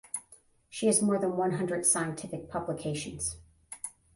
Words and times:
She 0.67 0.87
has 0.87 0.99
more 1.03 1.19
than 1.19 1.37
one 1.37 1.51
hundred 1.51 1.85
scientific 1.85 2.49
publications. 2.49 3.37